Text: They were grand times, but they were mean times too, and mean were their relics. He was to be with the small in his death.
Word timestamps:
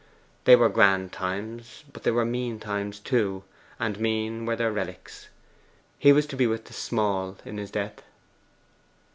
They 0.45 0.55
were 0.55 0.67
grand 0.67 1.11
times, 1.11 1.83
but 1.93 2.01
they 2.01 2.09
were 2.09 2.25
mean 2.25 2.59
times 2.59 2.99
too, 2.99 3.43
and 3.79 3.99
mean 3.99 4.47
were 4.47 4.55
their 4.55 4.71
relics. 4.71 5.29
He 5.99 6.11
was 6.11 6.25
to 6.25 6.35
be 6.35 6.47
with 6.47 6.65
the 6.65 6.73
small 6.73 7.37
in 7.45 7.59
his 7.59 7.69
death. 7.69 8.01